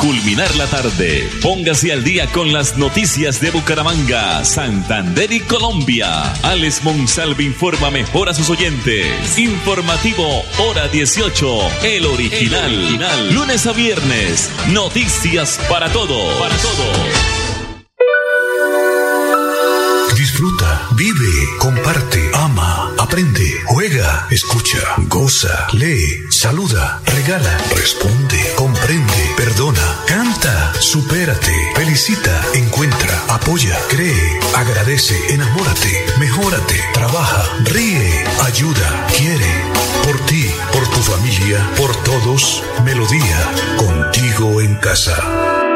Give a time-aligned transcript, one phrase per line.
[0.00, 6.32] culminar la tarde, póngase al día con las noticias de Bucaramanga, Santander y Colombia.
[6.42, 9.38] Alex Monsalve informa mejor a sus oyentes.
[9.38, 13.34] Informativo Hora 18, el original.
[13.34, 16.38] Lunes a viernes, noticias para todo.
[16.38, 16.84] Para todo.
[20.16, 30.72] Disfruta, vive, comparte, ama, aprende, juega, escucha, goza, lee, saluda, regala, responde, comprende, perdona, canta,
[30.78, 39.50] supérate, felicita, encuentra, apoya, cree, agradece, enamórate, mejórate, trabaja, ríe, ayuda, quiere.
[40.04, 45.69] Por ti, por tu familia, por todos, Melodía, contigo en casa.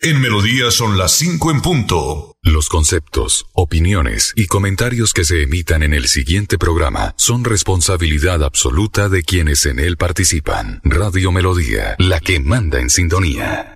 [0.00, 2.36] En Melodía son las 5 en punto.
[2.42, 9.08] Los conceptos, opiniones y comentarios que se emitan en el siguiente programa son responsabilidad absoluta
[9.08, 10.80] de quienes en él participan.
[10.84, 13.74] Radio Melodía, la que manda en sintonía.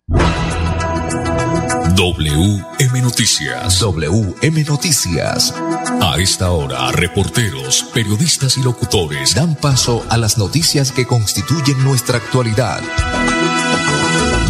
[1.97, 3.81] WM Noticias.
[3.81, 5.53] WM Noticias.
[6.01, 12.19] A esta hora, reporteros, periodistas y locutores dan paso a las noticias que constituyen nuestra
[12.19, 12.81] actualidad.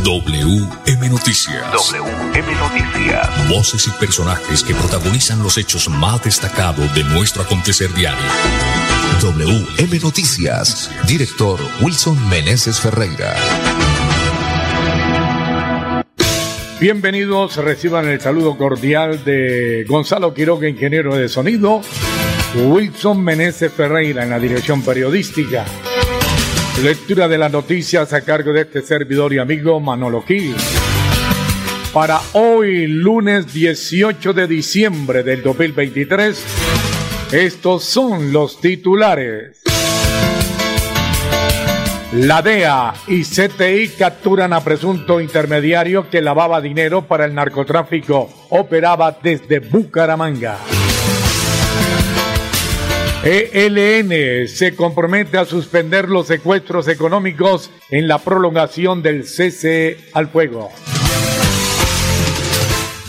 [0.05, 1.63] WM Noticias.
[1.73, 3.49] WM Noticias.
[3.49, 8.19] Voces y personajes que protagonizan los hechos más destacados de nuestro acontecer diario.
[9.21, 10.91] WM Noticias.
[11.07, 13.37] Director Wilson Meneses Ferreira.
[16.81, 21.81] Bienvenidos, reciban el saludo cordial de Gonzalo Quiroga, ingeniero de sonido,
[22.57, 25.65] Wilson Meneses Ferreira en la dirección periodística.
[26.81, 30.57] Lectura de las noticias a cargo de este servidor y amigo Manolo Gil.
[31.93, 36.43] Para hoy, lunes 18 de diciembre del 2023,
[37.31, 39.61] estos son los titulares.
[42.15, 48.29] La DEA y CTI capturan a presunto intermediario que lavaba dinero para el narcotráfico.
[48.49, 50.59] Operaba desde Bucaramanga.
[53.25, 60.71] ELN se compromete a suspender los secuestros económicos en la prolongación del cese al fuego.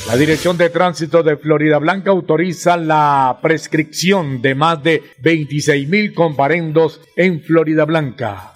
[0.08, 6.14] La Dirección de Tránsito de Florida Blanca autoriza la prescripción de más de 26 mil
[6.14, 8.54] comparendos en Florida Blanca.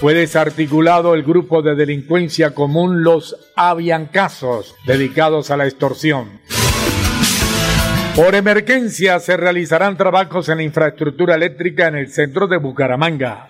[0.00, 6.40] Fue desarticulado el grupo de delincuencia común Los Aviancazos, dedicados a la extorsión.
[8.14, 13.48] Por emergencia se realizarán trabajos en la infraestructura eléctrica en el centro de Bucaramanga.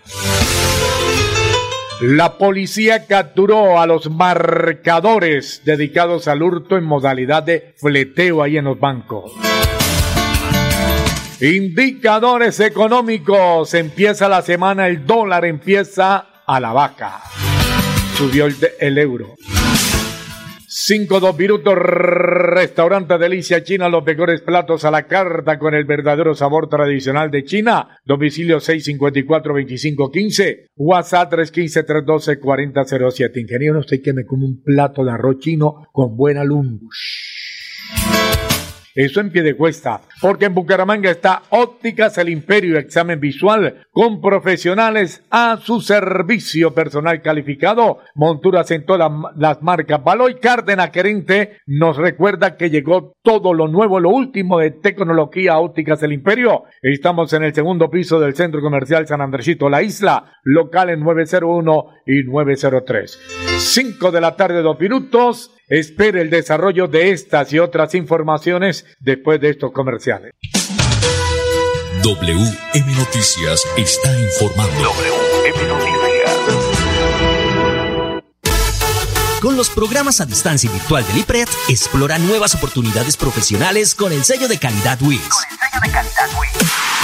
[2.01, 8.65] La policía capturó a los marcadores dedicados al hurto en modalidad de fleteo ahí en
[8.65, 9.33] los bancos.
[11.43, 13.75] Indicadores económicos.
[13.75, 17.21] Empieza la semana, el dólar empieza a la vaca.
[18.17, 19.35] Subió el, el euro.
[20.87, 26.35] 5 dos minutos, restaurante Delicia China, los mejores platos a la carta con el verdadero
[26.35, 28.01] sabor tradicional de China.
[28.05, 33.41] Domicilio 654-2515, WhatsApp 315-312-4007.
[33.41, 37.24] Ingeniero, usted que me come un plato de arroz chino con buena lungus.
[38.95, 44.21] Eso en pie de cuesta, porque en Bucaramanga está Ópticas El Imperio, examen visual con
[44.21, 50.05] profesionales a su servicio personal calificado, monturas en todas las marcas.
[50.05, 56.01] Baloy Cárdenas, gerente, nos recuerda que llegó todo lo nuevo, lo último de tecnología Ópticas
[56.05, 56.63] El Imperio.
[56.81, 61.87] Estamos en el segundo piso del Centro Comercial San Andresito, La Isla, local en 901
[62.07, 63.19] y 903.
[63.59, 65.51] 5 de la tarde, dos minutos.
[65.69, 70.33] Espere el desarrollo de estas y otras informaciones después de estos comerciales.
[72.03, 74.75] WM Noticias está informando.
[74.75, 75.95] WM Noticias.
[79.41, 84.25] Con los programas a distancia y virtual del IPRED, explora nuevas oportunidades profesionales con el
[84.25, 85.21] sello de calidad WIS.
[85.21, 87.04] Con el sello de calidad WIS.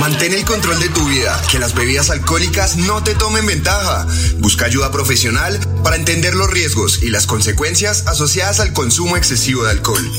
[0.00, 4.06] Mantén el control de tu vida, que las bebidas alcohólicas no te tomen ventaja.
[4.38, 9.70] Busca ayuda profesional para entender los riesgos y las consecuencias asociadas al consumo excesivo de
[9.70, 10.10] alcohol.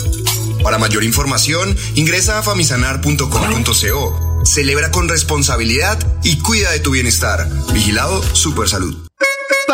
[0.63, 4.41] Para mayor información, ingresa a famisanar.com.co.
[4.45, 7.49] Celebra con responsabilidad y cuida de tu bienestar.
[7.73, 9.12] Vigilado Supersalud.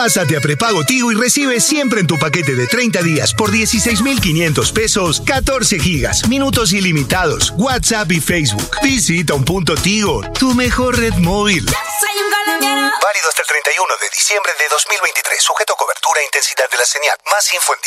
[0.01, 4.71] Pásate a prepago Tigo y recibe siempre en tu paquete de 30 días por 16,500
[4.71, 8.77] pesos 14 gigas, minutos ilimitados, WhatsApp y Facebook.
[8.81, 11.65] Visita un punto Tigo, tu mejor red móvil.
[12.59, 15.41] Válido hasta el 31 de diciembre de 2023.
[15.41, 17.15] Sujeto a cobertura e intensidad de la señal.
[17.31, 17.79] Más info en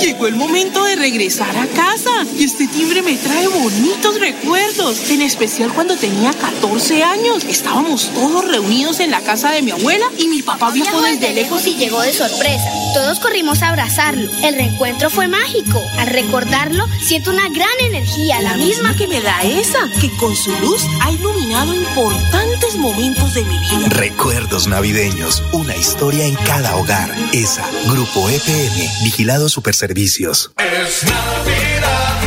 [0.00, 2.24] Llegó el momento de regresar a casa.
[2.36, 5.10] Y este timbre me trae bonitos recuerdos.
[5.10, 7.44] En especial cuando tenía 14 años.
[7.44, 11.66] Estábamos todos reunidos en la casa de mi abuela y mi papá viajó desde lejos
[11.66, 12.70] y llegó de sorpresa.
[12.94, 14.30] Todos corrimos a abrazarlo.
[14.42, 15.82] El reencuentro fue mágico.
[15.98, 18.40] Al recordarlo, siento una gran energía.
[18.40, 23.44] La, misma que me da esa, que con su luz ha iluminado importantes momentos de
[23.44, 23.88] mi vida.
[23.88, 27.10] Recuerdos navideños, una historia en cada hogar.
[27.32, 30.52] ESA, Grupo EPM, Vigilado Superservicios.
[30.58, 32.20] Es Navidad,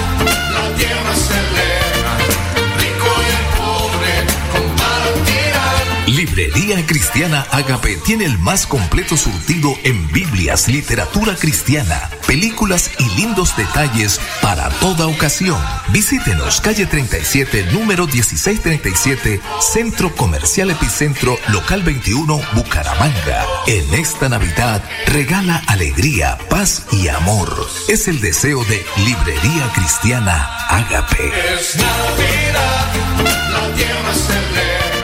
[0.52, 1.73] la tierra celebra,
[6.35, 13.56] Librería Cristiana Agape tiene el más completo surtido en Biblias, literatura cristiana, películas y lindos
[13.56, 15.62] detalles para toda ocasión.
[15.89, 23.45] Visítenos calle 37, número 1637, Centro Comercial Epicentro, local 21, Bucaramanga.
[23.68, 27.56] En esta Navidad, regala alegría, paz y amor.
[27.88, 31.31] Es el deseo de Librería Cristiana Agape.
[31.59, 32.91] Es Navidad,
[33.51, 35.02] la tierra.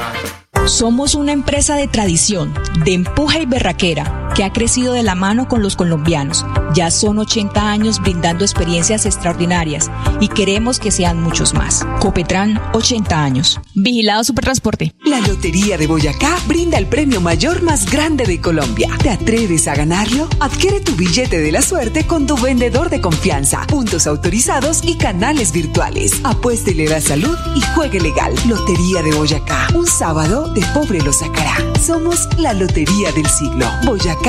[0.70, 2.54] Somos una empresa de tradición,
[2.86, 6.46] de empuje y berraquera, que ha crecido de la mano con los colombianos.
[6.74, 9.92] Ya son 80 años brindando experiencias extraordinarias
[10.22, 11.86] y queremos que sean muchos más.
[12.00, 13.60] Copetran, 80 años.
[13.76, 14.96] Vigilado Supertransporte.
[15.04, 18.88] La Lotería de Boyacá brinda el premio mayor más grande de Colombia.
[19.04, 20.30] ¿Te atreves a ganarlo?
[20.40, 25.52] Adquiere tu billete de la suerte con tu vendedor de confianza, puntos autorizados y canales
[25.52, 26.14] virtuales.
[26.24, 28.34] Apuéstele la salud y juegue legal.
[28.48, 29.68] Lotería de Boyacá.
[29.76, 31.58] Un sábado de pobre lo sacará.
[31.86, 33.66] Somos la Lotería del siglo.
[33.86, 34.29] Boyacá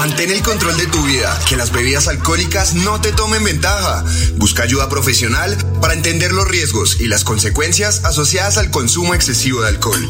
[0.00, 4.02] Mantén el control de tu vida, que las bebidas alcohólicas no te tomen ventaja.
[4.36, 9.68] Busca ayuda profesional para entender los riesgos y las consecuencias asociadas al consumo excesivo de
[9.68, 10.08] alcohol.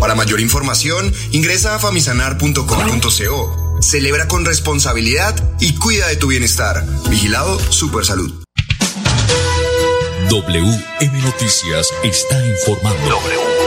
[0.00, 3.78] Para mayor información, ingresa a famisanar.com.co.
[3.82, 6.82] Celebra con responsabilidad y cuida de tu bienestar.
[7.10, 8.32] Vigilado Supersalud.
[10.30, 13.10] WM Noticias está informando.
[13.10, 13.59] WM Noticias.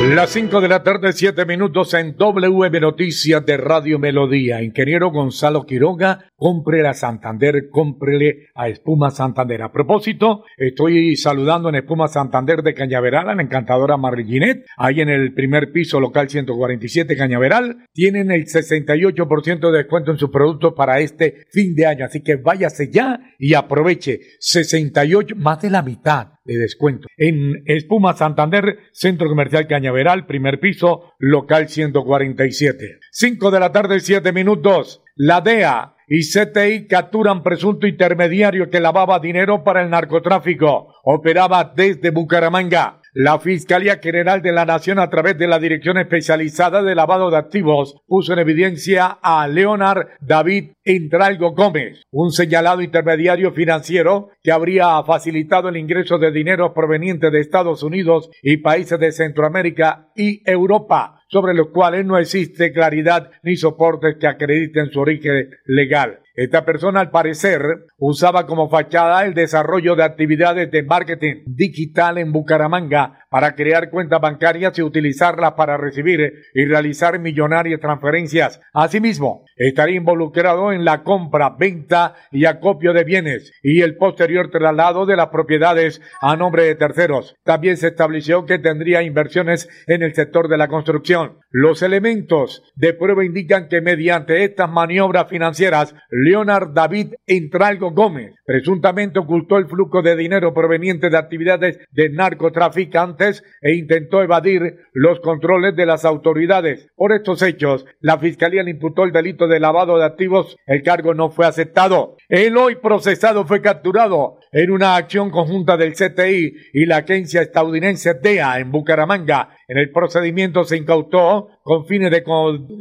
[0.00, 4.62] Las 5 de la tarde, 7 minutos en WM Noticias de Radio Melodía.
[4.62, 9.60] Ingeniero Gonzalo Quiroga, compre a Santander, cómprele a Espuma Santander.
[9.60, 14.66] A propósito, estoy saludando en Espuma Santander de Cañaveral a la encantadora Marlinet.
[14.76, 17.78] Ahí en el primer piso local 147 Cañaveral.
[17.92, 22.04] Tienen el 68% de descuento en sus productos para este fin de año.
[22.04, 27.08] Así que váyase ya y aproveche 68, más de la mitad de descuento.
[27.16, 32.98] En Espuma Santander, Centro Comercial Cañaveral, primer piso, local 147.
[33.12, 35.02] 5 de la tarde, 7 minutos.
[35.14, 40.94] La DEA y CTI capturan presunto intermediario que lavaba dinero para el narcotráfico.
[41.04, 42.97] Operaba desde Bucaramanga.
[43.14, 47.38] La Fiscalía General de la Nación, a través de la Dirección Especializada de Lavado de
[47.38, 55.02] Activos, puso en evidencia a Leonard David Entralgo Gómez, un señalado intermediario financiero que habría
[55.04, 61.22] facilitado el ingreso de dinero proveniente de Estados Unidos y países de Centroamérica y Europa
[61.28, 66.20] sobre los cuales no existe claridad ni soportes que acrediten su origen legal.
[66.38, 67.60] Esta persona, al parecer,
[67.96, 74.20] usaba como fachada el desarrollo de actividades de marketing digital en Bucaramanga para crear cuentas
[74.20, 76.20] bancarias y utilizarlas para recibir
[76.54, 78.60] y realizar millonarias transferencias.
[78.72, 85.06] Asimismo, estaría involucrado en la compra, venta y acopio de bienes y el posterior traslado
[85.06, 87.36] de las propiedades a nombre de terceros.
[87.44, 91.38] También se estableció que tendría inversiones en el sector de la construcción.
[91.50, 99.18] Los elementos de prueba indican que mediante estas maniobras financieras, Leonard David Entralgo Gómez presuntamente
[99.18, 103.17] ocultó el flujo de dinero proveniente de actividades de narcotraficante
[103.60, 106.88] e intentó evadir los controles de las autoridades.
[106.96, 110.56] Por estos hechos, la Fiscalía le imputó el delito de lavado de activos.
[110.66, 112.16] El cargo no fue aceptado.
[112.28, 118.14] El hoy procesado fue capturado en una acción conjunta del CTI y la agencia estadounidense
[118.14, 119.50] DEA en Bucaramanga.
[119.66, 122.24] En el procedimiento se incautó con fines de,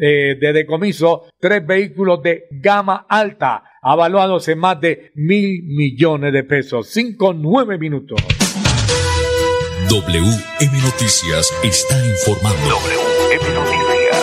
[0.02, 6.44] eh, de decomiso tres vehículos de gama alta, avaluados en más de mil millones de
[6.44, 6.88] pesos.
[6.88, 8.47] Cinco, nueve minutos.
[9.90, 12.60] WM Noticias está informando.
[12.68, 14.18] WM Noticias.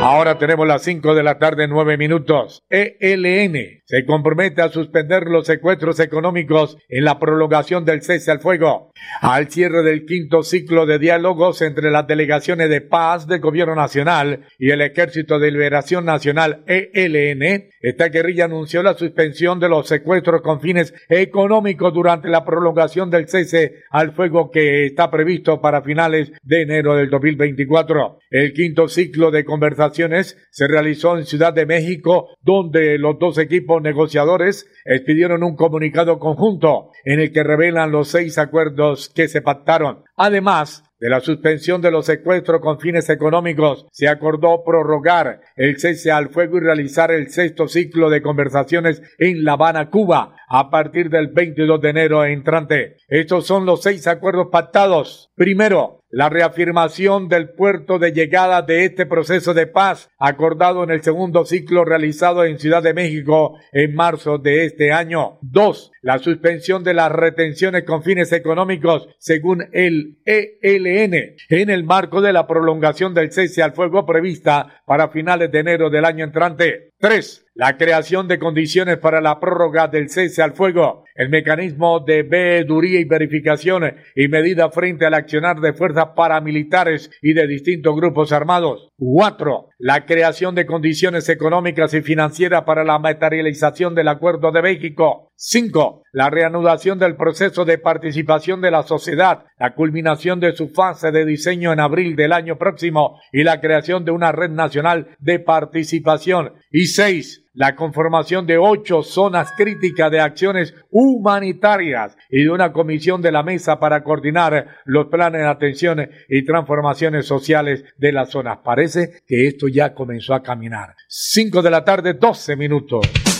[0.00, 2.64] Ahora tenemos las 5 de la tarde, 9 minutos.
[2.68, 8.92] ELN se compromete a suspender los secuestros económicos en la prolongación del cese al fuego.
[9.20, 14.46] Al cierre del quinto ciclo de diálogos entre las delegaciones de paz del Gobierno Nacional
[14.58, 20.42] y el Ejército de Liberación Nacional ELN, esta guerrilla anunció la suspensión de los secuestros
[20.42, 26.32] con fines económicos durante la prolongación del cese al fuego que está previsto para finales
[26.42, 28.18] de enero del 2024.
[28.30, 30.04] El quinto ciclo de conversación
[30.50, 36.90] se realizó en Ciudad de México, donde los dos equipos negociadores expidieron un comunicado conjunto
[37.04, 40.04] en el que revelan los seis acuerdos que se pactaron.
[40.16, 46.10] Además, de la suspensión de los secuestros con fines económicos, se acordó prorrogar el cese
[46.10, 51.10] al fuego y realizar el sexto ciclo de conversaciones en La Habana, Cuba, a partir
[51.10, 52.96] del 22 de enero entrante.
[53.08, 55.30] Estos son los seis acuerdos pactados.
[55.34, 61.02] Primero, la reafirmación del puerto de llegada de este proceso de paz acordado en el
[61.02, 65.38] segundo ciclo realizado en Ciudad de México en marzo de este año.
[65.42, 72.20] Dos, la suspensión de las retenciones con fines económicos según el ELN en el marco
[72.20, 76.93] de la prolongación del cese al fuego prevista para finales de enero del año entrante.
[77.06, 82.22] Tres, la creación de condiciones para la prórroga del cese al fuego, el mecanismo de
[82.22, 88.32] veeduría y verificación y medida frente al accionar de fuerzas paramilitares y de distintos grupos
[88.32, 88.88] armados.
[88.96, 95.30] Cuatro, la creación de condiciones económicas y financieras para la materialización del Acuerdo de México.
[95.36, 101.10] Cinco, la reanudación del proceso de participación de la sociedad, la culminación de su fase
[101.10, 105.40] de diseño en abril del año próximo y la creación de una red nacional de
[105.40, 106.52] participación.
[106.70, 113.20] Y seis, la conformación de ocho zonas críticas de acciones humanitarias y de una comisión
[113.20, 118.58] de la mesa para coordinar los planes de atención y transformaciones sociales de las zonas.
[118.64, 120.94] Parece que esto ya comenzó a caminar.
[121.08, 123.33] Cinco de la tarde, doce minutos.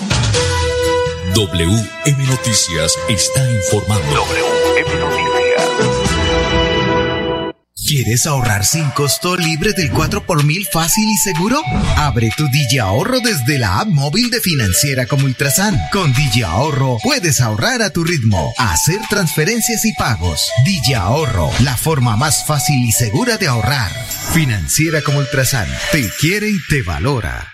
[1.34, 4.06] WM Noticias está informando.
[4.14, 5.24] WM Noticias.
[7.74, 11.60] ¿Quieres ahorrar sin costo libre del 4 por mil fácil y seguro?
[11.96, 15.76] Abre tu Digi Ahorro desde la app móvil de Financiera como Ultrasan.
[15.90, 20.48] Con Digi Ahorro puedes ahorrar a tu ritmo, hacer transferencias y pagos.
[20.64, 23.90] Digi Ahorro, la forma más fácil y segura de ahorrar.
[24.32, 27.53] Financiera como Ultrasan, te quiere y te valora.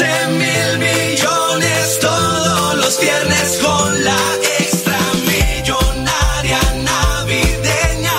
[0.00, 4.18] Mil millones todos los viernes con la
[4.58, 8.12] extra millonaria navideña.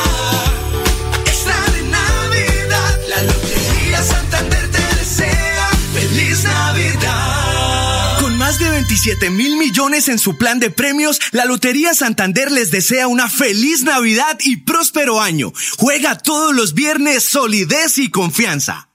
[1.25, 8.19] Extra de Navidad, la Lotería Santander te desea feliz Navidad.
[8.21, 12.71] Con más de 27 mil millones en su plan de premios, la Lotería Santander les
[12.71, 15.51] desea una feliz Navidad y próspero año.
[15.77, 18.94] Juega todos los viernes solidez y confianza.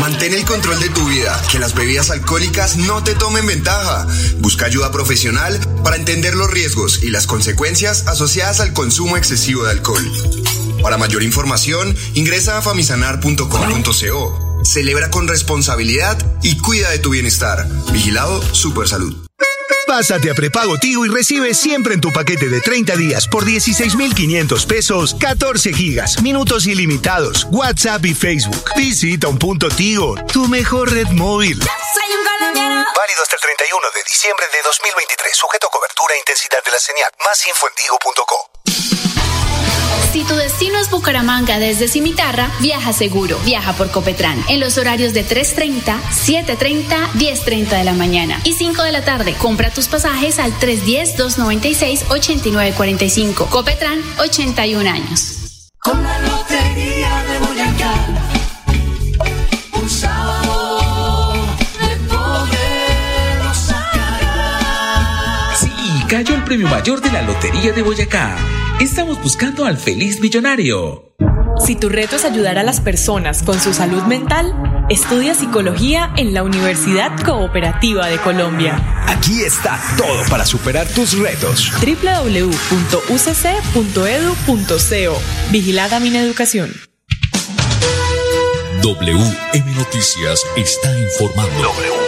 [0.00, 4.06] Mantén el control de tu vida, que las bebidas alcohólicas no te tomen ventaja.
[4.38, 9.72] Busca ayuda profesional para entender los riesgos y las consecuencias asociadas al consumo excesivo de
[9.72, 10.04] alcohol.
[10.82, 14.62] Para mayor información, ingresa a famisanar.com.co.
[14.64, 17.66] Celebra con responsabilidad y cuida de tu bienestar.
[17.92, 19.25] Vigilado Supersalud.
[19.96, 24.66] Pásate a prepago Tigo y recibe siempre en tu paquete de 30 días por 16,500
[24.66, 28.72] pesos 14 gigas, minutos ilimitados, WhatsApp y Facebook.
[28.76, 31.58] Visita un punto Tigo, tu mejor red móvil.
[31.60, 35.34] Válido hasta el 31 de diciembre de 2023.
[35.34, 37.10] Sujeto a cobertura e intensidad de la señal.
[37.24, 39.05] Más info en
[40.16, 43.38] Si tu destino es Bucaramanga desde Cimitarra, viaja seguro.
[43.44, 48.82] Viaja por Copetran en los horarios de 3.30, 7.30, 10.30 de la mañana y 5
[48.82, 49.34] de la tarde.
[49.34, 53.50] Compra tus pasajes al 310-296-8945.
[53.50, 55.68] Copetran, 81 años.
[55.80, 57.94] Con la lotería de Boyacá,
[59.74, 61.34] un sábado
[61.78, 64.22] de poderlo sacar.
[65.60, 65.68] Sí,
[66.08, 68.38] cayó el premio mayor de la Lotería de Boyacá.
[68.80, 71.14] Estamos buscando al feliz millonario.
[71.64, 74.54] Si tu reto es ayudar a las personas con su salud mental,
[74.90, 78.78] estudia psicología en la Universidad Cooperativa de Colombia.
[79.06, 81.72] Aquí está todo para superar tus retos.
[81.80, 82.42] www.ucc.edu.co
[85.50, 86.70] Vigilada Mineducación.
[88.82, 91.72] WM Noticias está informando.
[91.72, 92.05] WM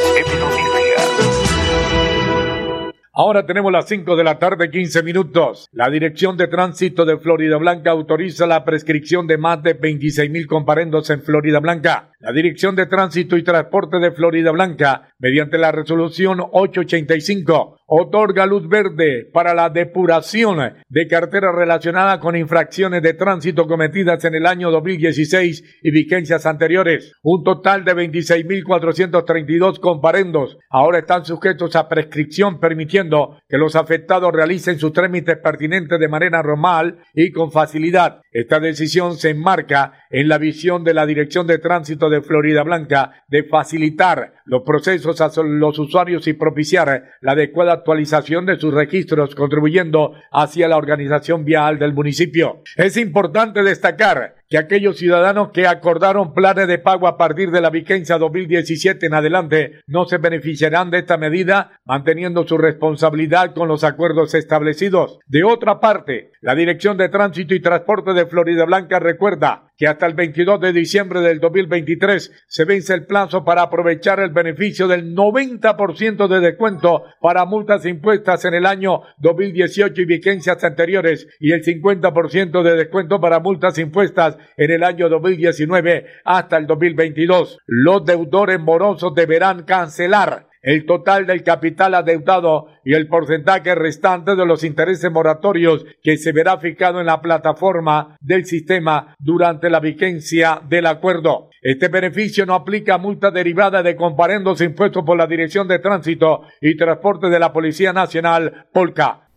[3.21, 5.69] Ahora tenemos las 5 de la tarde, 15 minutos.
[5.73, 10.47] La Dirección de Tránsito de Florida Blanca autoriza la prescripción de más de 26 mil
[10.47, 12.13] comparendos en Florida Blanca.
[12.21, 18.69] La Dirección de Tránsito y Transporte de Florida Blanca, mediante la resolución 885, otorga luz
[18.69, 20.59] verde para la depuración
[20.89, 27.13] de carteras relacionadas con infracciones de tránsito cometidas en el año 2016 y vigencias anteriores.
[27.23, 34.81] Un total de 26.432 comparendos ahora están sujetos a prescripción, permitiendo que los afectados realicen
[34.81, 38.23] sus trámites pertinentes de manera normal y con facilidad.
[38.33, 43.25] Esta decisión se enmarca en la visión de la Dirección de Tránsito de Florida Blanca
[43.29, 49.35] de facilitar los procesos a los usuarios y propiciar la adecuada actualización de sus registros,
[49.35, 52.63] contribuyendo hacia la organización vial del municipio.
[52.77, 57.71] Es importante destacar que aquellos ciudadanos que acordaron planes de pago a partir de la
[57.71, 63.85] vigencia 2017 en adelante no se beneficiarán de esta medida, manteniendo su responsabilidad con los
[63.85, 65.19] acuerdos establecidos.
[65.27, 70.07] De otra parte, la Dirección de Tránsito y Transporte de Florida Blanca recuerda que hasta
[70.07, 75.15] el 22 de diciembre del 2023 se vence el plazo para aprovechar el beneficio del
[75.15, 81.63] 90% de descuento para multas impuestas en el año 2018 y vigencias anteriores y el
[81.63, 87.61] 50% de descuento para multas impuestas en el año 2019 hasta el 2022.
[87.67, 94.47] Los deudores morosos deberán cancelar el total del capital adeudado y el porcentaje restante de
[94.47, 100.61] los intereses moratorios que se verá fijado en la plataforma del sistema durante la vigencia
[100.69, 101.51] del acuerdo.
[101.61, 106.43] Este beneficio no aplica a multa derivada de comparendos impuestos por la Dirección de Tránsito
[106.61, 109.29] y Transporte de la Policía Nacional, Polca.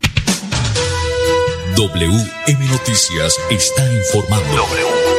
[1.75, 5.10] WM Noticias está informando.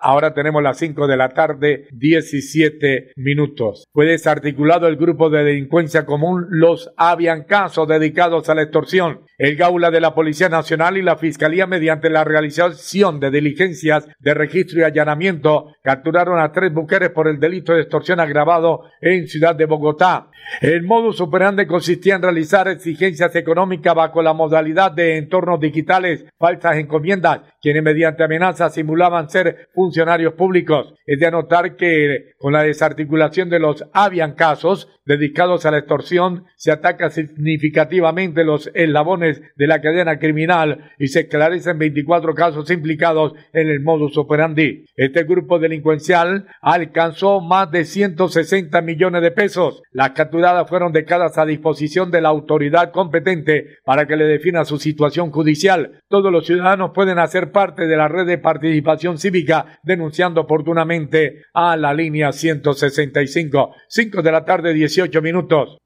[0.00, 3.88] Ahora tenemos las 5 de la tarde, 17 minutos.
[3.92, 9.22] Fue desarticulado el grupo de delincuencia común Los Aviancazos dedicados a la extorsión.
[9.38, 14.34] El Gaula de la Policía Nacional y la Fiscalía, mediante la realización de diligencias de
[14.34, 19.54] registro y allanamiento, capturaron a tres mujeres por el delito de extorsión agravado en Ciudad
[19.54, 20.30] de Bogotá.
[20.60, 26.76] El modus operandi consistía en realizar exigencias económicas bajo la modalidad de entornos digitales, falsas
[26.76, 30.92] encomiendas, quienes mediante amenazas simulaban ser funcionarios públicos.
[31.06, 36.44] Es de anotar que con la desarticulación de los avian casos dedicados a la extorsión,
[36.56, 43.32] se ataca significativamente los eslabones de la cadena criminal y se esclarecen 24 casos implicados
[43.54, 44.84] en el modus operandi.
[44.96, 49.82] Este grupo delincuencial alcanzó más de 160 millones de pesos.
[49.92, 54.78] Las capturadas fueron dejadas a disposición de la autoridad competente para que le defina su
[54.78, 56.02] situación judicial.
[56.08, 61.76] Todos los ciudadanos pueden hacer parte de la red de participación cívica denunciando oportunamente a
[61.76, 63.74] la línea 165.
[63.88, 65.78] 5 de la tarde, 18 minutos.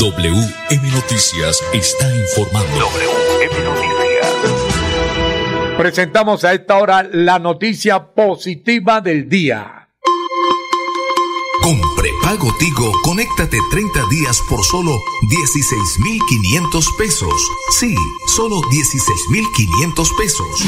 [0.00, 2.78] WM Noticias está informando.
[2.78, 3.94] WM Noticias.
[5.78, 9.88] Presentamos a esta hora la noticia positiva del día.
[11.62, 17.50] Con prepago Tigo, conéctate 30 días por solo 16,500 pesos.
[17.78, 17.94] Sí,
[18.36, 20.64] solo 16,500 pesos.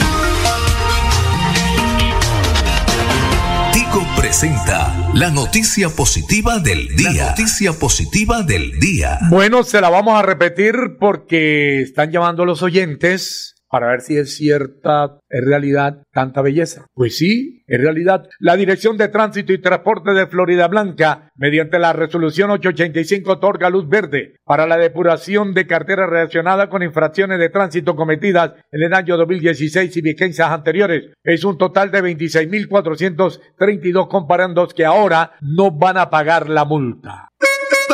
[4.14, 7.12] Presenta la noticia positiva del día.
[7.12, 9.18] La noticia positiva del día.
[9.30, 14.34] Bueno, se la vamos a repetir porque están llamando los oyentes para ver si es
[14.34, 16.86] cierta, es realidad tanta belleza.
[16.94, 18.26] Pues sí, en realidad.
[18.40, 23.86] La Dirección de Tránsito y Transporte de Florida Blanca, mediante la resolución 885, otorga luz
[23.86, 29.18] verde para la depuración de carteras relacionadas con infracciones de tránsito cometidas en el año
[29.18, 31.12] 2016 y vigencias anteriores.
[31.22, 37.28] Es un total de 26.432 comparandos que ahora no van a pagar la multa.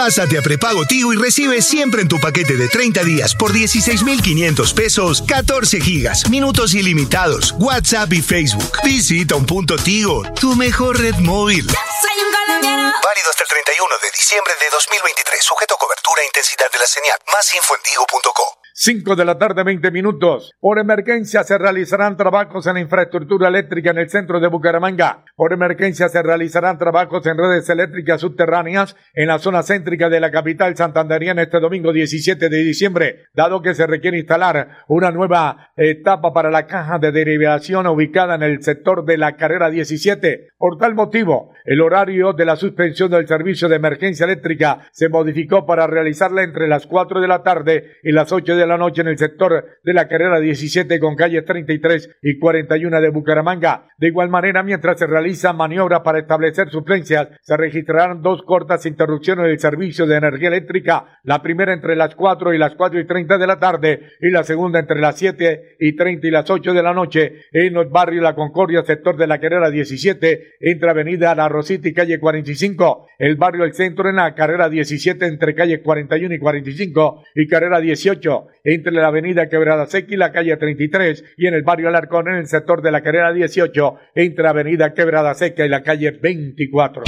[0.05, 4.75] Pásate a prepago Tigo y recibe siempre en tu paquete de 30 días por 16,500
[4.75, 8.79] pesos 14 gigas, minutos ilimitados, WhatsApp y Facebook.
[8.83, 11.69] Visita un punto Tigo, tu mejor red móvil.
[11.69, 15.45] Válido hasta el 31 de diciembre de 2023.
[15.45, 17.19] Sujeto a cobertura e intensidad de la señal.
[17.33, 18.62] Más info en tigo.co.
[18.75, 20.53] 5 de la tarde, 20 minutos.
[20.59, 25.25] Por emergencia se realizarán trabajos en la infraestructura eléctrica en el centro de Bucaramanga.
[25.37, 30.31] Por emergencia se realizarán trabajos en redes eléctricas subterráneas en la zona céntrica de la
[30.31, 36.33] capital santanderiana este domingo 17 de diciembre, dado que se requiere instalar una nueva etapa
[36.33, 40.49] para la caja de derivación ubicada en el sector de la carrera 17.
[40.57, 45.67] Por tal motivo, el horario de la suspensión del servicio de emergencia eléctrica se modificó
[45.67, 49.09] para realizarla entre las 4 de la tarde y las 8 de la noche en
[49.09, 53.89] el sector de la carrera 17 con calles 33 y 41 de Bucaramanga.
[53.99, 59.47] De igual manera, mientras se realizan maniobras para establecer suplencias, se registrarán dos cortas interrupciones
[59.47, 63.39] del servicio de energía eléctrica, la primera entre las 4 y las 4 y 30
[63.39, 66.83] de la tarde y la segunda entre las 7 y 30 y las 8 de
[66.83, 71.49] la noche en los barrios La Concordia, sector de la carrera 17, entre Avenida La
[71.49, 76.35] Rosita y calle 45, el barrio El Centro en la carrera 17 entre calle 41
[76.35, 81.47] y 45 y carrera 18, entre la avenida Quebrada Seca y la calle 33 y
[81.47, 85.65] en el barrio Alarcón en el sector de la carrera 18 entre avenida Quebrada Seca
[85.65, 87.05] y la calle 24.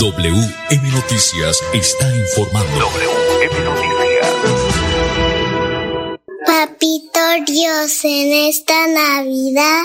[0.00, 2.78] WM Noticias está informando.
[2.78, 3.94] WM Noticias.
[6.46, 9.84] Papito Dios, en esta Navidad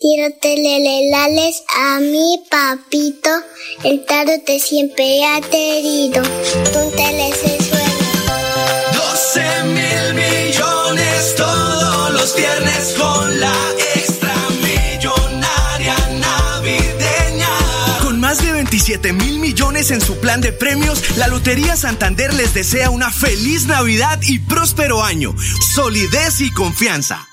[0.00, 3.30] quiero telelelales a mi papito.
[3.84, 6.22] El tarot te siempre ha querido.
[6.72, 7.87] Tú teles el suelo.
[9.38, 13.54] 12 mil millones todos los viernes con la
[13.94, 17.48] extra millonaria navideña.
[18.02, 22.52] Con más de 27 mil millones en su plan de premios, la Lotería Santander les
[22.52, 25.34] desea una feliz Navidad y próspero año.
[25.72, 27.28] Solidez y confianza.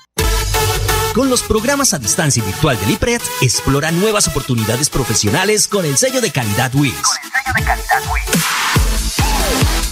[1.12, 5.96] Con los programas a distancia y virtual del IPRED, explora nuevas oportunidades profesionales con el
[5.96, 6.92] sello de calidad WIS.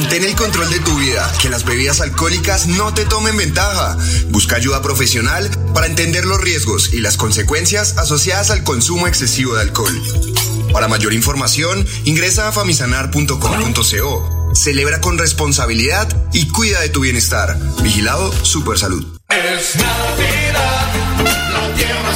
[0.00, 3.98] Mantén el control de tu vida, que las bebidas alcohólicas no te tomen ventaja.
[4.28, 9.62] Busca ayuda profesional para entender los riesgos y las consecuencias asociadas al consumo excesivo de
[9.62, 10.00] alcohol.
[10.72, 14.52] Para mayor información, ingresa a famisanar.com.co.
[14.54, 17.58] Celebra con responsabilidad y cuida de tu bienestar.
[17.82, 19.04] Vigilado Supersalud.
[19.30, 20.94] Es Navidad,
[21.50, 22.14] la tierra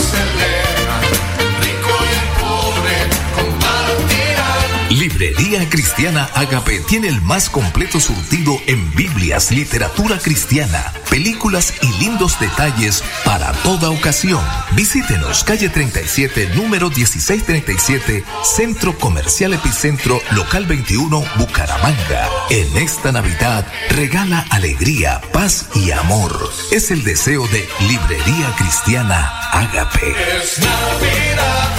[5.22, 12.40] Librería Cristiana Agape tiene el más completo surtido en Biblias, literatura cristiana, películas y lindos
[12.40, 14.44] detalles para toda ocasión.
[14.72, 22.28] Visítenos calle 37, número 1637, Centro Comercial Epicentro, local 21, Bucaramanga.
[22.50, 26.50] En esta Navidad, regala alegría, paz y amor.
[26.72, 30.16] Es el deseo de Librería Cristiana Agape.
[30.42, 31.76] Es Navidad,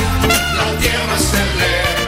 [0.55, 2.02] la tierra celebra.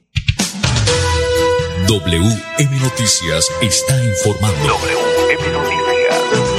[1.88, 4.66] WM Noticias está informando.
[4.66, 6.51] WM Noticias.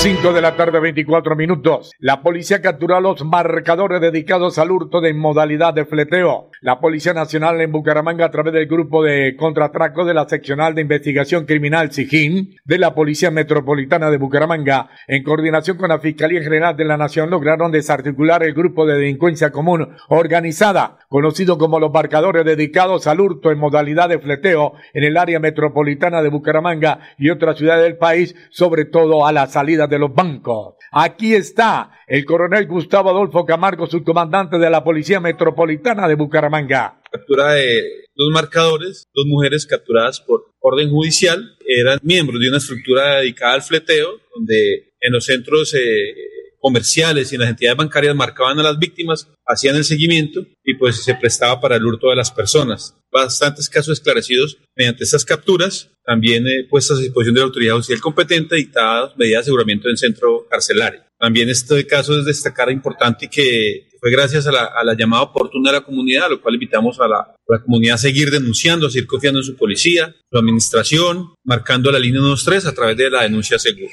[0.00, 1.90] 5 de la tarde, 24 minutos.
[1.98, 6.50] La policía capturó los marcadores dedicados al hurto de modalidad de fleteo.
[6.60, 10.82] La Policía Nacional en Bucaramanga, a través del grupo de contratraco de la Seccional de
[10.82, 16.76] Investigación Criminal SIGIN de la Policía Metropolitana de Bucaramanga, en coordinación con la Fiscalía General
[16.76, 22.44] de la Nación, lograron desarticular el grupo de delincuencia común organizada, conocido como los marcadores
[22.44, 27.56] dedicados al hurto en modalidad de fleteo en el área metropolitana de Bucaramanga y otras
[27.56, 30.77] ciudades del país, sobre todo a la salida de los bancos.
[30.90, 37.00] Aquí está el coronel Gustavo Adolfo Camargo, subcomandante de la Policía Metropolitana de Bucaramanga.
[37.10, 43.16] Captura de dos marcadores, dos mujeres capturadas por orden judicial, eran miembros de una estructura
[43.16, 45.78] dedicada al fleteo, donde en los centros eh,
[46.60, 51.02] comerciales y en las entidades bancarias marcaban a las víctimas, hacían el seguimiento y pues
[51.02, 52.94] se prestaba para el hurto de las personas.
[53.10, 58.00] Bastantes casos esclarecidos mediante estas capturas, también eh, puestas a disposición de la autoridad judicial
[58.00, 61.02] competente, dictadas medidas de aseguramiento en centro carcelario.
[61.18, 65.70] También este caso es destacar importante que fue gracias a la, a la, llamada oportuna
[65.70, 68.86] de la comunidad, a lo cual invitamos a la, a la, comunidad a seguir denunciando,
[68.86, 73.10] a seguir confiando en su policía, su administración, marcando la línea 13 a través de
[73.10, 73.92] la denuncia segura.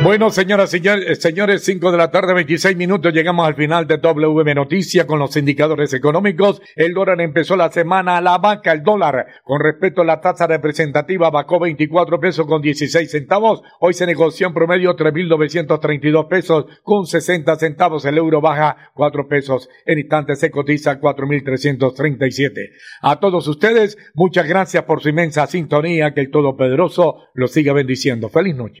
[0.00, 0.80] Bueno, señoras y
[1.16, 5.36] señores, 5 de la tarde, 26 minutos, llegamos al final de WM Noticias con los
[5.36, 6.62] indicadores económicos.
[6.76, 10.46] El dólar empezó la semana a la vaca, el dólar, con respecto a la tasa
[10.46, 13.60] representativa, bajó 24 pesos con 16 centavos.
[13.80, 18.04] Hoy se negoció en promedio 3.932 pesos con 60 centavos.
[18.04, 19.68] El euro baja 4 pesos.
[19.84, 22.70] En instantes se cotiza 4.337.
[23.02, 26.14] A todos ustedes, muchas gracias por su inmensa sintonía.
[26.14, 28.28] Que el Todopoderoso los siga bendiciendo.
[28.28, 28.80] Feliz noche.